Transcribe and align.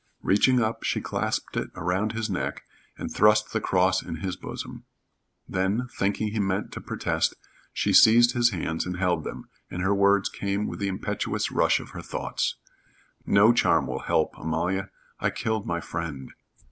Reaching 0.23 0.59
up, 0.59 0.81
she 0.81 0.99
clasped 0.99 1.55
it 1.55 1.69
around 1.75 2.13
his 2.13 2.27
neck, 2.27 2.63
and 2.97 3.13
thrust 3.13 3.53
the 3.53 3.61
cross 3.61 4.01
in 4.01 4.15
his 4.15 4.35
bosom. 4.35 4.83
Then, 5.47 5.89
thinking 5.95 6.29
he 6.29 6.39
meant 6.39 6.71
to 6.71 6.81
protest, 6.81 7.35
she 7.71 7.93
seized 7.93 8.31
his 8.31 8.49
hands 8.49 8.87
and 8.87 8.97
held 8.97 9.23
them, 9.23 9.47
and 9.69 9.83
her 9.83 9.93
words 9.93 10.27
came 10.27 10.65
with 10.65 10.79
the 10.79 10.87
impetuous 10.87 11.51
rush 11.51 11.79
of 11.79 11.89
her 11.91 12.01
thoughts. 12.01 12.55
"No 13.27 13.53
charm 13.53 13.85
will 13.85 13.99
help, 14.01 14.33
Amalia. 14.39 14.89
I 15.19 15.29
killed 15.29 15.67
my 15.67 15.79
friend." 15.79 16.31